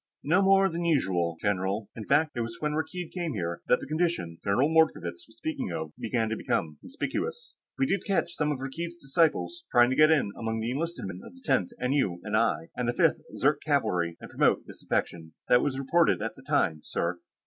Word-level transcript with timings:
"No 0.23 0.41
more 0.41 0.67
than 0.67 0.83
usual, 0.83 1.37
general. 1.39 1.87
In 1.95 2.05
fact, 2.07 2.31
it 2.35 2.41
was 2.41 2.57
when 2.59 2.71
Rakkeed 2.73 3.11
came 3.11 3.33
here 3.35 3.61
that 3.67 3.79
the 3.81 3.85
condition 3.85 4.39
General 4.43 4.67
Mordkovitz 4.67 5.27
was 5.27 5.37
speaking 5.37 5.71
of 5.71 5.93
began 5.95 6.27
to 6.29 6.35
become 6.35 6.79
conspicuous. 6.81 7.53
We 7.77 7.85
did 7.85 8.03
catch 8.07 8.35
some 8.35 8.51
of 8.51 8.57
Rakkeed's 8.57 8.97
disciples 8.97 9.63
trying 9.69 9.91
to 9.91 9.95
get 9.95 10.09
in 10.09 10.31
among 10.35 10.59
the 10.59 10.71
enlisted 10.71 11.05
men 11.05 11.21
of 11.23 11.35
the 11.35 11.43
Tenth 11.45 11.69
N.U.N.I. 11.79 12.69
and 12.75 12.87
the 12.87 12.93
Fifth 12.93 13.21
Zirk 13.37 13.61
Cavalry 13.61 14.17
and 14.19 14.31
promote 14.31 14.65
disaffection. 14.65 15.33
That 15.49 15.61
was 15.61 15.77
reported 15.77 16.19
at 16.19 16.33
the 16.35 16.41
time, 16.41 16.81
sir." 16.83 17.19